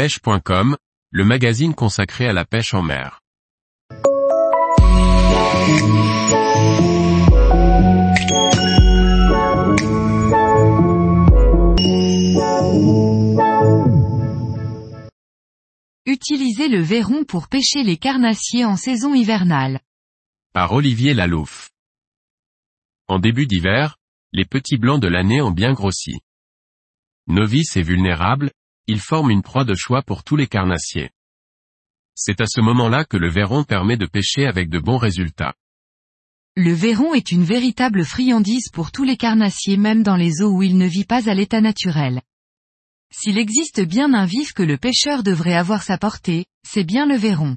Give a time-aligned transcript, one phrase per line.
[0.00, 0.78] pêche.com,
[1.10, 3.20] le magazine consacré à la pêche en mer.
[16.06, 19.80] Utilisez le verron pour pêcher les carnassiers en saison hivernale.
[20.54, 21.68] Par Olivier Lalouf.
[23.06, 23.98] En début d'hiver,
[24.32, 26.20] les petits blancs de l'année ont bien grossi.
[27.26, 28.50] Novices et vulnérables,
[28.86, 31.10] ils forment une proie de choix pour tous les carnassiers.
[32.14, 35.54] C'est à ce moment-là que le verron permet de pêcher avec de bons résultats.
[36.56, 40.62] Le verron est une véritable friandise pour tous les carnassiers même dans les eaux où
[40.62, 42.20] il ne vit pas à l'état naturel.
[43.12, 47.16] S'il existe bien un vif que le pêcheur devrait avoir sa portée, c'est bien le
[47.16, 47.56] verron.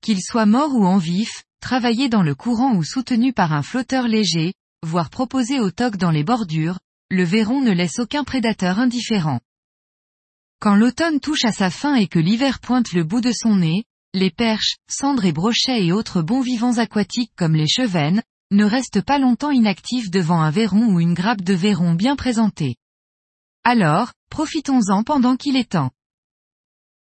[0.00, 4.06] Qu'il soit mort ou en vif, travaillé dans le courant ou soutenu par un flotteur
[4.06, 6.78] léger, voire proposé au toc dans les bordures,
[7.10, 9.40] le verron ne laisse aucun prédateur indifférent.
[10.64, 13.84] Quand l'automne touche à sa fin et que l'hiver pointe le bout de son nez,
[14.14, 19.02] les perches, cendres et brochets et autres bons vivants aquatiques comme les chevennes, ne restent
[19.02, 22.76] pas longtemps inactifs devant un verron ou une grappe de verron bien présentée.
[23.62, 25.90] Alors, profitons-en pendant qu'il est temps.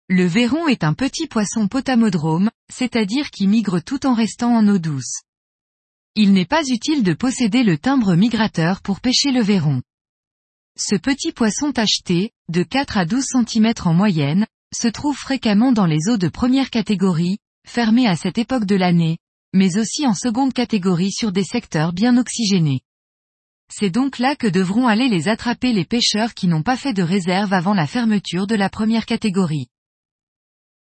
[0.09, 4.79] Le verron est un petit poisson potamodrome, c'est-à-dire qui migre tout en restant en eau
[4.79, 5.21] douce.
[6.15, 9.83] Il n'est pas utile de posséder le timbre migrateur pour pêcher le verron.
[10.83, 15.85] Ce petit poisson tacheté, de 4 à 12 cm en moyenne, se trouve fréquemment dans
[15.85, 17.37] les eaux de première catégorie,
[17.69, 19.19] fermées à cette époque de l'année,
[19.53, 22.81] mais aussi en seconde catégorie sur des secteurs bien oxygénés.
[23.71, 27.03] C'est donc là que devront aller les attraper les pêcheurs qui n'ont pas fait de
[27.03, 29.67] réserve avant la fermeture de la première catégorie.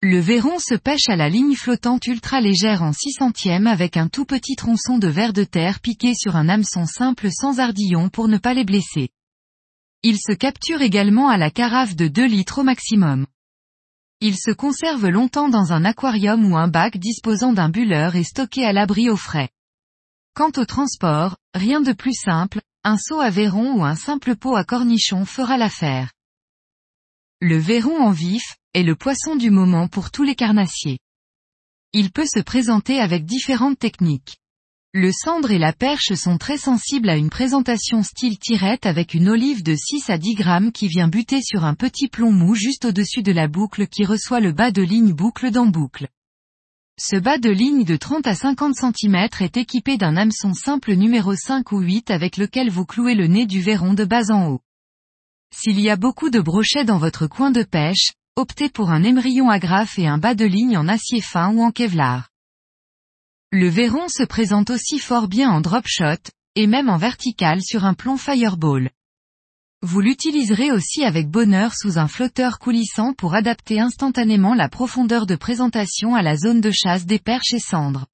[0.01, 4.07] Le verron se pêche à la ligne flottante ultra légère en 6 centièmes avec un
[4.07, 8.27] tout petit tronçon de verre de terre piqué sur un hameçon simple sans ardillon pour
[8.27, 9.11] ne pas les blesser.
[10.03, 13.25] Il se capture également à la carafe de 2 litres au maximum.
[14.19, 18.65] Il se conserve longtemps dans un aquarium ou un bac disposant d'un bulleur et stocké
[18.65, 19.49] à l'abri au frais.
[20.33, 24.55] Quant au transport, rien de plus simple, un seau à verron ou un simple pot
[24.55, 26.11] à cornichon fera l'affaire.
[27.39, 30.99] Le verron en vif, est le poisson du moment pour tous les carnassiers.
[31.93, 34.37] Il peut se présenter avec différentes techniques.
[34.95, 39.27] Le cendre et la perche sont très sensibles à une présentation style tirette avec une
[39.27, 42.85] olive de 6 à 10 grammes qui vient buter sur un petit plomb mou juste
[42.85, 46.09] au-dessus de la boucle qui reçoit le bas de ligne boucle dans boucle.
[46.99, 51.33] Ce bas de ligne de 30 à 50 cm est équipé d'un hameçon simple numéro
[51.33, 54.61] 5 ou 8 avec lequel vous clouez le nez du verron de bas en haut.
[55.51, 59.49] S'il y a beaucoup de brochets dans votre coin de pêche, optez pour un émerillon
[59.49, 62.29] agrafe et un bas de ligne en acier fin ou en kevlar.
[63.55, 67.85] Le verron se présente aussi fort bien en drop shot, et même en vertical sur
[67.85, 68.89] un plomb fireball.
[69.83, 75.35] Vous l'utiliserez aussi avec bonheur sous un flotteur coulissant pour adapter instantanément la profondeur de
[75.35, 78.07] présentation à la zone de chasse des perches et cendres.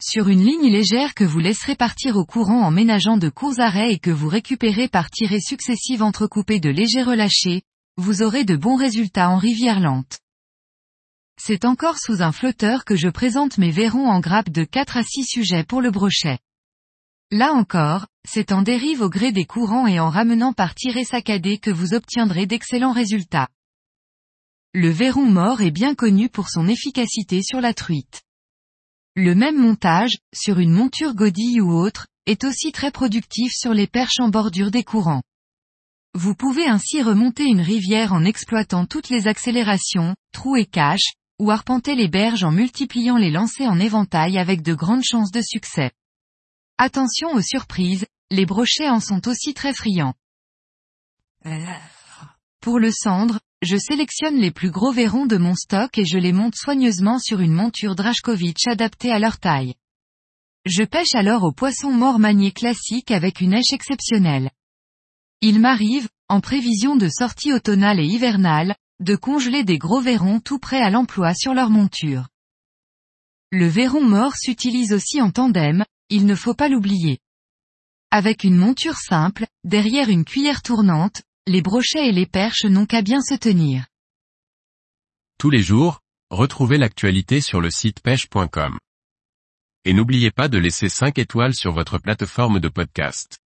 [0.00, 3.94] Sur une ligne légère que vous laisserez partir au courant en ménageant de courts arrêts
[3.94, 7.62] et que vous récupérez par tirées successives entrecoupées de légers relâchés,
[7.96, 10.20] vous aurez de bons résultats en rivière lente.
[11.36, 15.02] C'est encore sous un flotteur que je présente mes verrons en grappe de 4 à
[15.02, 16.38] 6 sujets pour le brochet.
[17.30, 21.58] Là encore, c'est en dérive au gré des courants et en ramenant par tirée saccadée
[21.58, 23.48] que vous obtiendrez d'excellents résultats.
[24.72, 28.22] Le verron mort est bien connu pour son efficacité sur la truite.
[29.16, 33.86] Le même montage, sur une monture godille ou autre, est aussi très productif sur les
[33.86, 35.22] perches en bordure des courants.
[36.14, 41.50] Vous pouvez ainsi remonter une rivière en exploitant toutes les accélérations, trous et caches, ou
[41.50, 45.90] arpenter les berges en multipliant les lancers en éventail avec de grandes chances de succès.
[46.78, 50.14] Attention aux surprises, les brochets en sont aussi très friands.
[52.60, 56.32] Pour le cendre, je sélectionne les plus gros verrons de mon stock et je les
[56.32, 59.74] monte soigneusement sur une monture Drashkovich adaptée à leur taille.
[60.66, 64.50] Je pêche alors au poisson mort manié classique avec une hache exceptionnelle.
[65.42, 68.74] Il m'arrive, en prévision de sortie automnale et hivernale,
[69.04, 72.28] de congeler des gros verrons tout prêts à l'emploi sur leur monture.
[73.52, 77.18] Le verron mort s'utilise aussi en tandem, il ne faut pas l'oublier.
[78.10, 83.02] Avec une monture simple, derrière une cuillère tournante, les brochets et les perches n'ont qu'à
[83.02, 83.86] bien se tenir.
[85.38, 86.00] Tous les jours,
[86.30, 88.78] retrouvez l'actualité sur le site pêche.com.
[89.84, 93.38] Et n'oubliez pas de laisser 5 étoiles sur votre plateforme de podcast.